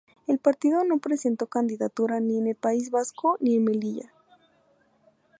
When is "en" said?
2.39-2.47, 3.57-3.65